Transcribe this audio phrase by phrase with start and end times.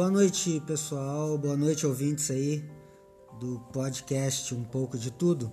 [0.00, 1.36] boa noite, pessoal.
[1.36, 2.64] Boa noite, ouvintes aí
[3.38, 5.52] do podcast Um pouco de Tudo.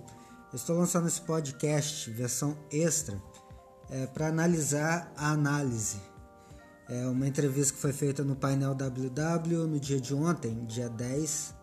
[0.50, 3.22] Eu estou lançando esse podcast, versão extra,
[3.90, 6.00] é, para analisar a análise.
[6.88, 11.54] É uma entrevista que foi feita no painel WW no dia de ontem, dia 10,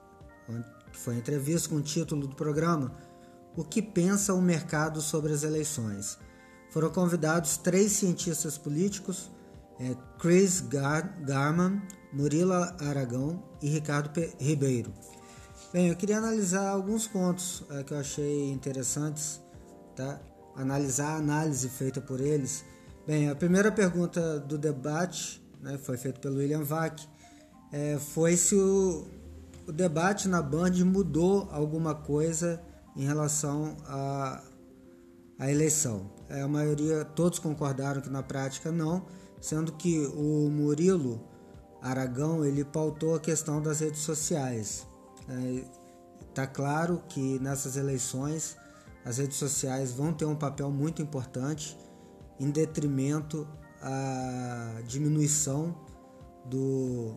[0.92, 2.92] que foi a entrevista com o título do programa
[3.58, 6.20] O que pensa o mercado sobre as eleições.
[6.70, 9.32] Foram convidados três cientistas políticos,
[9.80, 11.82] é, Chris Gar Garman,
[12.14, 14.94] Murilo Aragão e Ricardo P Ribeiro.
[15.74, 19.42] Bem, eu queria analisar alguns pontos é, que eu achei interessantes,
[19.96, 20.20] tá?
[20.56, 22.64] Analisar a análise feita por eles.
[23.06, 27.02] Bem, a primeira pergunta do debate, né, foi feita pelo William Vac,
[27.72, 29.06] é, foi se o,
[29.68, 32.62] o debate na Band mudou alguma coisa
[32.96, 34.42] em relação à,
[35.40, 36.10] eleição.
[36.30, 39.06] É, a maioria, todos concordaram que na prática não,
[39.40, 41.22] sendo que o Murilo
[41.82, 44.88] Aragão ele pautou a questão das redes sociais.
[46.30, 48.58] Está é, claro que nessas eleições
[49.04, 51.78] as redes sociais vão ter um papel muito importante
[52.40, 53.48] em detrimento
[53.82, 55.76] à diminuição
[56.46, 57.16] do,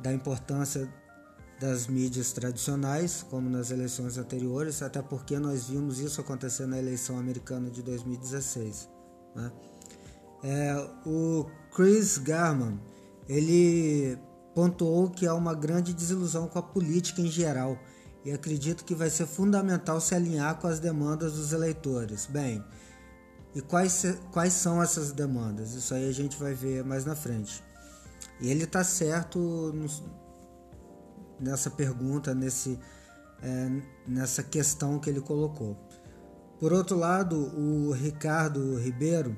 [0.00, 0.92] da importância
[1.60, 7.18] das mídias tradicionais, como nas eleições anteriores, até porque nós vimos isso acontecer na eleição
[7.18, 8.88] americana de 2016.
[9.34, 9.52] Né?
[10.42, 10.74] É,
[11.06, 12.80] o Chris Garman
[13.28, 14.18] ele
[14.54, 17.78] pontuou que há uma grande desilusão com a política em geral
[18.24, 22.26] e acredito que vai ser fundamental se alinhar com as demandas dos eleitores.
[22.26, 22.62] Bem,
[23.54, 25.74] e quais, quais são essas demandas?
[25.74, 27.62] Isso aí a gente vai ver mais na frente.
[28.40, 29.86] E ele está certo no,
[31.38, 32.78] nessa pergunta, nesse,
[33.42, 35.76] é, nessa questão que ele colocou.
[36.58, 39.36] Por outro lado, o Ricardo Ribeiro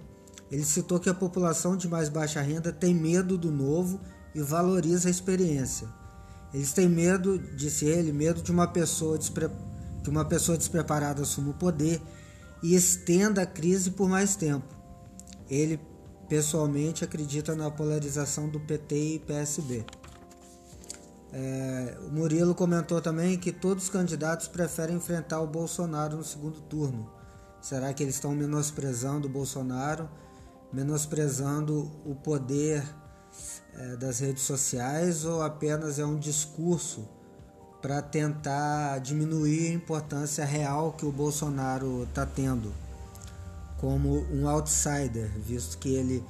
[0.53, 3.99] ele citou que a população de mais baixa renda tem medo do novo
[4.35, 5.89] e valoriza a experiência.
[6.53, 9.49] Eles têm medo, disse ele, medo de uma pessoa despre...
[10.05, 12.03] que uma pessoa despreparada assuma o poder
[12.63, 14.67] e estenda a crise por mais tempo.
[15.49, 15.81] Ele
[16.29, 19.87] pessoalmente acredita na polarização do PT e PSB.
[21.33, 26.61] É, o Murilo comentou também que todos os candidatos preferem enfrentar o Bolsonaro no segundo
[26.61, 27.11] turno.
[27.63, 30.11] Será que eles estão menosprezando o Bolsonaro,
[30.73, 32.83] menosprezando o poder
[33.75, 37.09] é, das redes sociais ou apenas é um discurso
[37.81, 42.73] para tentar diminuir a importância real que o Bolsonaro está tendo
[43.79, 46.25] como um outsider, visto que ele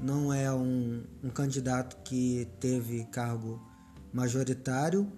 [0.00, 3.62] não é um, um candidato que teve cargo
[4.12, 5.10] majoritário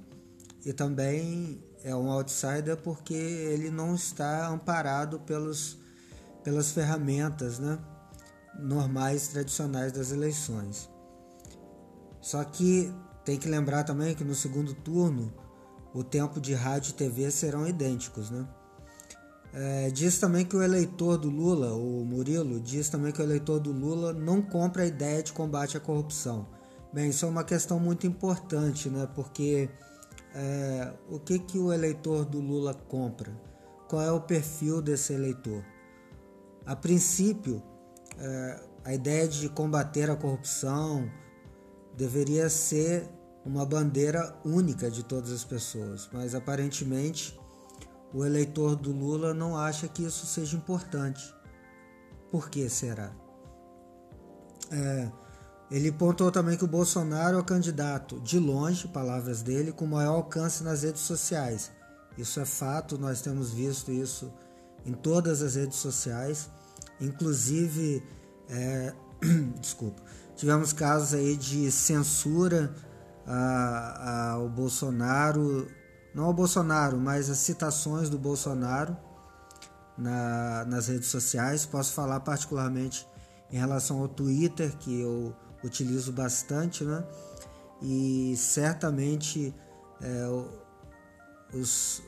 [0.67, 5.79] e também é um outsider porque ele não está amparado pelos,
[6.45, 7.79] pelas ferramentas né,
[8.59, 10.91] normais tradicionais das eleições.
[12.21, 12.93] Só que
[13.25, 15.33] tem que lembrar também que no segundo turno
[15.95, 18.47] o tempo de rádio e TV serão idênticos, né?
[19.53, 23.59] É, diz também que o eleitor do Lula, o Murilo, diz também que o eleitor
[23.59, 26.47] do Lula não compra a ideia de combate à corrupção.
[26.93, 29.09] Bem, isso é uma questão muito importante, né?
[29.15, 29.71] Porque
[30.35, 33.33] é, o que, que o eleitor do Lula compra?
[33.89, 35.65] Qual é o perfil desse eleitor?
[36.67, 37.63] A princípio,
[38.19, 41.11] é, a ideia de combater a corrupção,
[41.97, 43.09] deveria ser
[43.45, 47.39] uma bandeira única de todas as pessoas, mas aparentemente
[48.13, 51.35] o eleitor do Lula não acha que isso seja importante.
[52.31, 53.13] Por que será?
[54.71, 55.11] É,
[55.71, 60.15] ele pontuou também que o Bolsonaro é o candidato, de longe, palavras dele, com maior
[60.15, 61.71] alcance nas redes sociais.
[62.17, 64.33] Isso é fato, nós temos visto isso
[64.85, 66.51] em todas as redes sociais,
[67.01, 68.03] inclusive,
[68.49, 68.95] é,
[69.61, 70.03] desculpa,
[70.39, 72.73] Tivemos casos aí de censura
[73.27, 75.67] ao Bolsonaro,
[76.15, 78.97] não ao Bolsonaro, mas as citações do Bolsonaro
[79.99, 81.67] na, nas redes sociais.
[81.67, 83.05] Posso falar particularmente
[83.51, 85.35] em relação ao Twitter, que eu
[85.65, 87.05] utilizo bastante, né?
[87.83, 89.53] E certamente
[90.01, 90.29] é,
[91.53, 92.01] os,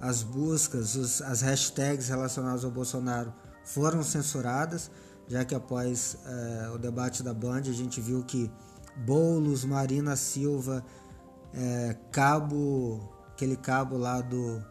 [0.00, 3.34] as buscas, os, as hashtags relacionadas ao Bolsonaro
[3.66, 4.90] foram censuradas
[5.28, 8.50] já que após é, o debate da Band a gente viu que
[8.96, 10.84] Boulos, Marina Silva,
[11.52, 14.62] é, cabo, aquele cabo lá do,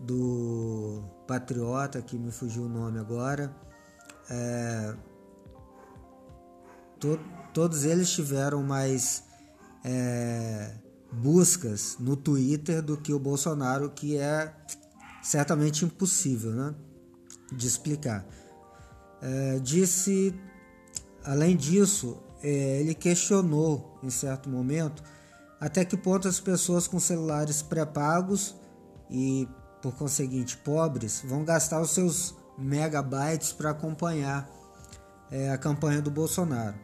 [0.00, 3.54] do Patriota, que me fugiu o nome agora,
[4.30, 4.96] é,
[6.98, 7.20] to,
[7.52, 9.22] todos eles tiveram mais
[11.12, 14.50] buscas no Twitter do que o Bolsonaro, que é
[15.22, 16.74] certamente impossível né,
[17.52, 18.26] de explicar.
[19.22, 20.34] É, disse,
[21.24, 25.02] além disso, é, ele questionou em certo momento
[25.60, 28.54] até que ponto as pessoas com celulares pré-pagos
[29.10, 29.48] e
[29.80, 34.48] por conseguinte pobres vão gastar os seus megabytes para acompanhar
[35.30, 36.74] é, a campanha do Bolsonaro.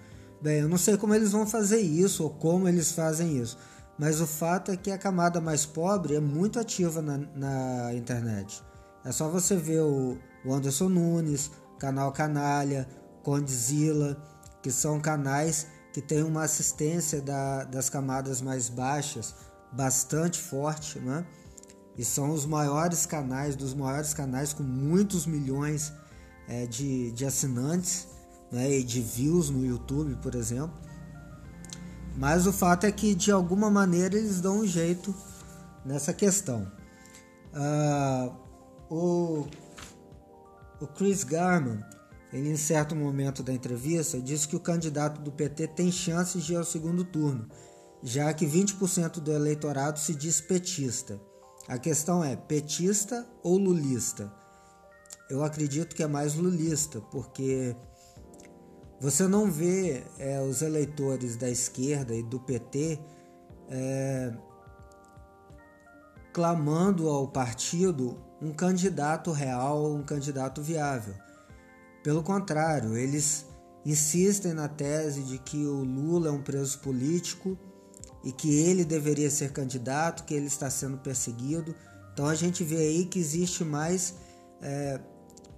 [0.40, 3.58] Bem, eu não sei como eles vão fazer isso ou como eles fazem isso,
[3.98, 8.62] mas o fato é que a camada mais pobre é muito ativa na, na internet.
[9.04, 12.88] É só você ver o, o Anderson Nunes, Canal Canalha,
[13.22, 14.16] Condzilla,
[14.62, 19.34] que são canais que têm uma assistência da, das camadas mais baixas
[19.72, 21.24] bastante forte, né?
[21.96, 25.92] E são os maiores canais, dos maiores canais com muitos milhões
[26.48, 28.06] é, de, de assinantes
[28.50, 30.72] né, e de views no YouTube, por exemplo.
[32.16, 35.14] Mas o fato é que de alguma maneira eles dão um jeito
[35.84, 36.70] nessa questão.
[37.52, 38.34] Uh,
[38.88, 39.46] o,
[40.80, 41.84] o Chris Garman,
[42.32, 46.52] ele em certo momento da entrevista, disse que o candidato do PT tem chances de
[46.52, 47.48] ir ao segundo turno,
[48.02, 51.20] já que 20% do eleitorado se diz petista.
[51.68, 54.32] A questão é petista ou lulista?
[55.28, 57.76] Eu acredito que é mais lulista, porque
[59.00, 62.98] você não vê é, os eleitores da esquerda e do PT
[63.68, 64.32] é,
[66.32, 71.14] clamando ao partido um candidato real, um candidato viável.
[72.02, 73.46] Pelo contrário, eles
[73.84, 77.58] insistem na tese de que o Lula é um preso político
[78.24, 81.74] e que ele deveria ser candidato, que ele está sendo perseguido.
[82.12, 84.14] Então a gente vê aí que existe mais
[84.62, 85.00] é,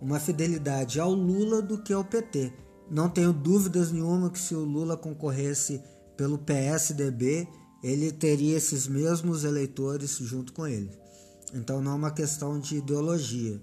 [0.01, 2.53] uma fidelidade ao Lula do que ao PT.
[2.91, 5.81] Não tenho dúvidas nenhuma que se o Lula concorresse
[6.17, 7.49] pelo PSDB,
[7.83, 11.02] ele teria esses mesmos eleitores junto com ele.
[11.53, 13.61] Então não é uma questão de ideologia.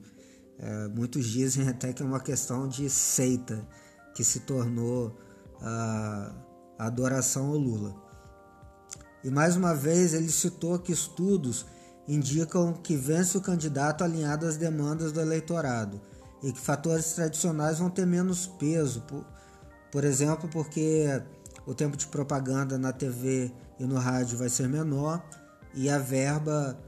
[0.57, 3.67] É, muitos dizem até que é uma questão de seita
[4.13, 5.17] que se tornou
[5.61, 6.33] a,
[6.77, 7.95] adoração ao Lula.
[9.23, 11.65] E mais uma vez ele citou que estudos
[12.07, 16.01] indicam que vence o candidato alinhado às demandas do eleitorado
[16.41, 19.25] e que fatores tradicionais vão ter menos peso, por,
[19.91, 21.05] por exemplo, porque
[21.65, 25.21] o tempo de propaganda na TV e no rádio vai ser menor
[25.73, 26.79] e a verba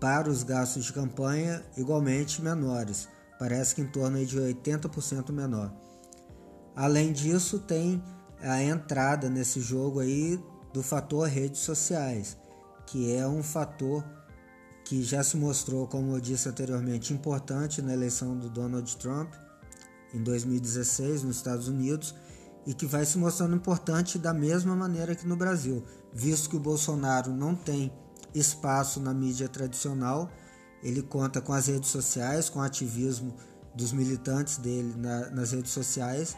[0.00, 3.08] para os gastos de campanha igualmente menores,
[3.38, 5.72] parece que em torno de 80% menor.
[6.74, 8.02] Além disso, tem
[8.40, 10.38] a entrada nesse jogo aí
[10.72, 12.36] do fator redes sociais,
[12.86, 14.04] que é um fator
[14.84, 19.32] que já se mostrou, como eu disse anteriormente, importante na eleição do Donald Trump
[20.14, 22.14] em 2016 nos Estados Unidos
[22.66, 26.60] e que vai se mostrando importante da mesma maneira que no Brasil, visto que o
[26.60, 27.92] Bolsonaro não tem
[28.38, 30.30] espaço na mídia tradicional,
[30.82, 33.34] ele conta com as redes sociais, com o ativismo
[33.74, 36.36] dos militantes dele na, nas redes sociais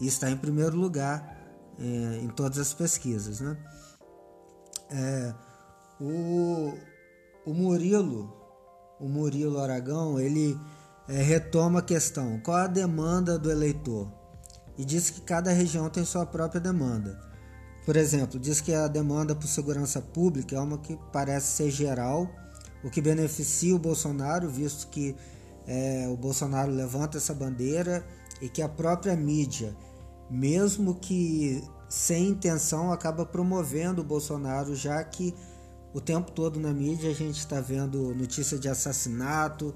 [0.00, 1.36] e está em primeiro lugar
[1.78, 3.40] é, em todas as pesquisas.
[3.40, 3.56] Né?
[4.90, 5.34] É,
[6.00, 6.74] o,
[7.44, 8.32] o Murilo,
[9.00, 10.58] o Murilo Aragão, ele
[11.08, 14.10] é, retoma a questão: qual a demanda do eleitor?
[14.76, 17.18] E diz que cada região tem sua própria demanda.
[17.86, 22.28] Por exemplo, diz que a demanda por segurança pública é uma que parece ser geral,
[22.82, 25.14] o que beneficia o Bolsonaro, visto que
[25.68, 28.04] é, o Bolsonaro levanta essa bandeira
[28.42, 29.76] e que a própria mídia,
[30.28, 35.32] mesmo que sem intenção, acaba promovendo o Bolsonaro, já que
[35.94, 39.72] o tempo todo na mídia a gente está vendo notícia de assassinato,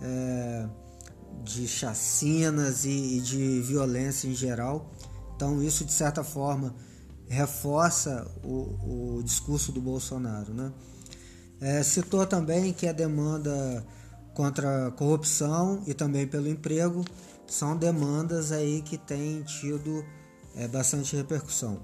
[0.00, 0.68] é,
[1.44, 4.90] de chacinas e, e de violência em geral.
[5.36, 6.74] Então, isso de certa forma
[7.32, 10.52] reforça o, o discurso do Bolsonaro.
[10.52, 10.70] Né?
[11.60, 13.84] É, citou também que a demanda
[14.34, 17.04] contra a corrupção e também pelo emprego
[17.46, 20.04] são demandas aí que têm tido
[20.54, 21.80] é, bastante repercussão.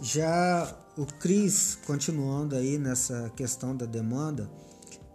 [0.00, 4.48] Já o Cris, continuando aí nessa questão da demanda,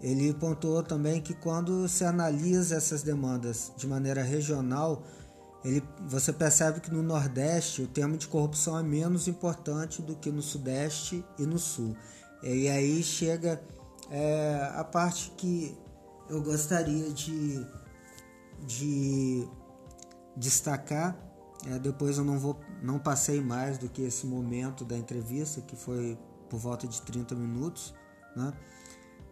[0.02, 5.04] ele pontuou também que quando se analisa essas demandas de maneira regional,
[5.66, 10.32] ele, você percebe que no Nordeste o tema de corrupção é menos importante do que
[10.32, 11.98] no Sudeste e no Sul.
[12.44, 13.60] E aí chega
[14.12, 15.76] é, a parte que
[16.30, 17.66] eu gostaria de,
[18.60, 19.48] de
[20.38, 21.18] destacar.
[21.66, 25.76] É, depois eu não vou, não passei mais do que esse momento da entrevista, que
[25.76, 26.16] foi
[26.48, 27.92] por volta de 30 minutos.
[28.36, 28.54] Né?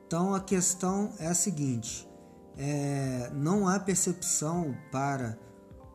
[0.07, 2.09] Então a questão é a seguinte:
[2.57, 5.37] é, não há percepção para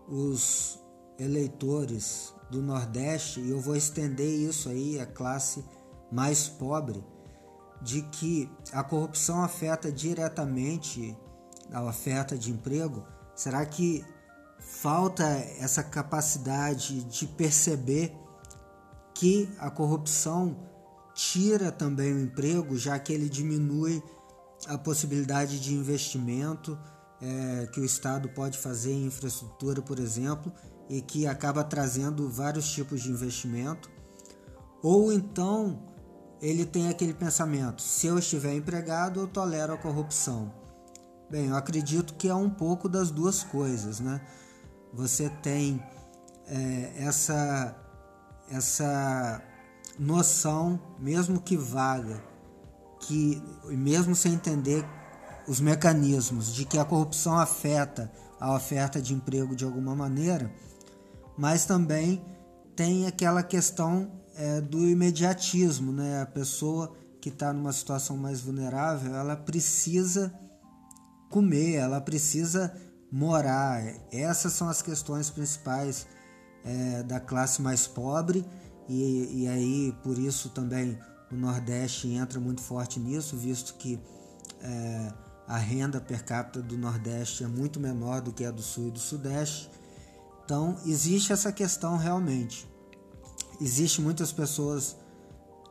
[0.09, 0.79] os
[1.19, 5.65] eleitores do Nordeste, e eu vou estender isso aí à classe
[6.11, 7.05] mais pobre,
[7.83, 11.17] de que a corrupção afeta diretamente
[11.73, 14.05] a oferta de emprego, será que
[14.59, 15.25] falta
[15.59, 18.15] essa capacidade de perceber
[19.15, 20.57] que a corrupção
[21.15, 24.03] tira também o emprego, já que ele diminui
[24.67, 26.79] a possibilidade de investimento
[27.21, 30.53] é, que o Estado pode fazer em infraestrutura, por exemplo,
[30.89, 33.91] e que acaba trazendo vários tipos de investimento.
[34.83, 35.83] Ou então
[36.41, 40.53] ele tem aquele pensamento: se eu estiver empregado, eu tolero a corrupção.
[41.31, 44.21] Bem, eu acredito que é um pouco das duas coisas, né?
[44.93, 45.83] Você tem
[46.47, 47.77] é, essa
[48.51, 49.43] essa
[49.99, 52.23] noção, mesmo que vaga,
[53.01, 54.87] que mesmo sem entender
[55.49, 60.53] os mecanismos de que a corrupção afeta a oferta de emprego de alguma maneira,
[61.37, 62.23] mas também
[62.77, 66.23] tem aquela questão é, do imediatismo, né?
[66.23, 70.33] A pessoa que está numa situação mais vulnerável, ela precisa
[71.31, 72.73] comer, ela precisa
[73.11, 73.83] morar.
[74.13, 76.07] Essas são as questões principais
[76.65, 78.45] é, da classe mais pobre
[78.89, 80.99] e, e aí por isso também
[81.33, 83.99] o Nordeste entra muito forte nisso, visto que
[84.61, 85.13] é,
[85.49, 88.91] a renda per capita do Nordeste é muito menor do que a do Sul e
[88.91, 89.71] do Sudeste.
[90.45, 92.69] Então existe essa questão realmente.
[93.59, 94.95] Existe muitas pessoas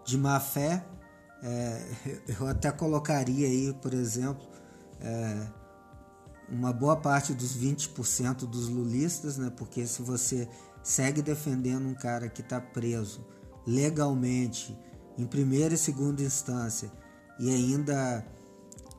[0.04, 0.84] de má fé.
[1.44, 4.48] É, eu até colocaria aí, por exemplo,
[5.00, 5.48] é,
[6.50, 9.52] uma boa parte dos 20% dos lulistas, né?
[9.56, 10.50] Porque se você
[10.82, 13.24] segue defendendo um cara que está preso
[13.66, 14.76] legalmente
[15.18, 16.92] em primeira e segunda instância
[17.40, 18.26] e ainda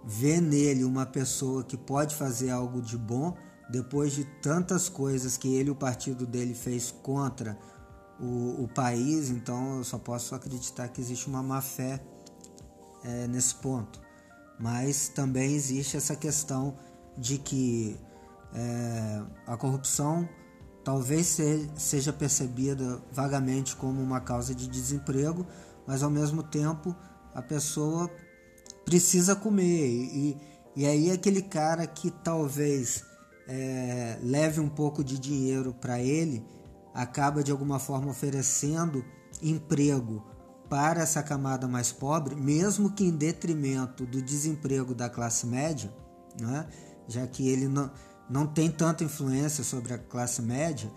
[0.05, 3.37] vê nele uma pessoa que pode fazer algo de bom
[3.71, 7.59] depois de tantas coisas que ele o partido dele fez contra
[8.19, 12.02] o, o país, então eu só posso acreditar que existe uma má fé
[13.05, 14.00] é, nesse ponto.
[14.59, 16.76] Mas também existe essa questão
[17.17, 17.97] de que
[18.55, 20.28] é, a corrupção
[20.85, 21.37] talvez
[21.76, 25.47] seja percebida vagamente como uma causa de desemprego,
[25.87, 26.97] mas ao mesmo tempo
[27.35, 28.11] a pessoa
[28.88, 29.87] precisa comer.
[29.87, 30.37] E,
[30.75, 33.04] e aí aquele cara que talvez
[33.47, 36.42] é, leve um pouco de dinheiro para ele
[36.95, 39.04] acaba de alguma forma oferecendo
[39.42, 40.25] emprego
[40.71, 45.92] para essa camada mais pobre, mesmo que em detrimento do desemprego da classe média,
[46.40, 46.66] né?
[47.07, 47.90] já que ele não,
[48.28, 50.90] não tem tanta influência sobre a classe média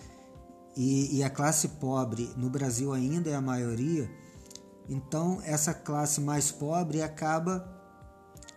[0.78, 4.10] e, e a classe pobre no Brasil ainda é a maioria,
[4.90, 7.81] então essa classe mais pobre acaba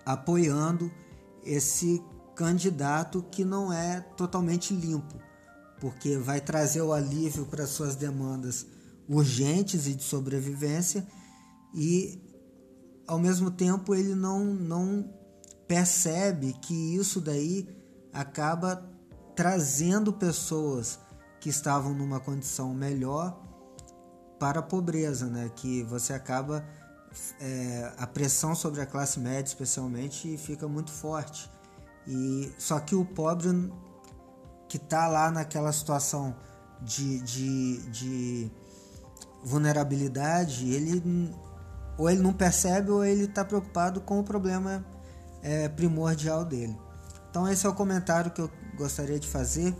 [0.04, 0.90] apoiando
[1.44, 2.02] esse
[2.34, 5.14] candidato que não é totalmente limpo,
[5.80, 8.66] porque vai trazer o alívio para suas demandas
[9.08, 11.06] urgentes e de sobrevivência
[11.74, 12.20] e
[13.06, 15.12] ao mesmo tempo ele não, não
[15.68, 17.68] percebe que isso daí
[18.12, 18.90] acaba
[19.34, 20.98] trazendo pessoas
[21.40, 23.38] que estavam numa condição melhor
[24.38, 25.50] para a pobreza, né?
[25.54, 26.64] Que você acaba
[27.40, 31.50] é, a pressão sobre a classe média, especialmente, fica muito forte.
[32.06, 33.72] E só que o pobre
[34.68, 36.34] que está lá naquela situação
[36.80, 38.50] de, de, de
[39.42, 41.32] vulnerabilidade, ele
[41.96, 44.84] ou ele não percebe ou ele está preocupado com o problema
[45.42, 46.76] é, primordial dele.
[47.30, 49.74] Então esse é o comentário que eu gostaria de fazer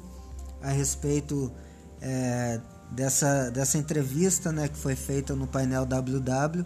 [0.62, 1.52] a respeito
[2.00, 2.60] é,
[2.90, 6.64] dessa, dessa entrevista né, que foi feita no painel WW.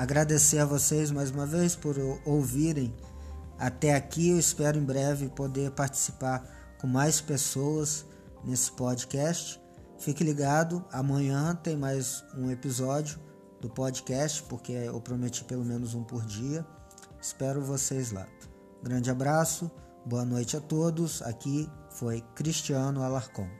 [0.00, 2.90] Agradecer a vocês mais uma vez por ouvirem
[3.58, 4.30] até aqui.
[4.30, 6.42] Eu espero em breve poder participar
[6.80, 8.06] com mais pessoas
[8.42, 9.60] nesse podcast.
[9.98, 13.20] Fique ligado, amanhã tem mais um episódio
[13.60, 16.64] do podcast, porque eu prometi pelo menos um por dia.
[17.20, 18.26] Espero vocês lá.
[18.82, 19.70] Grande abraço,
[20.06, 21.20] boa noite a todos.
[21.20, 23.59] Aqui foi Cristiano Alarcon.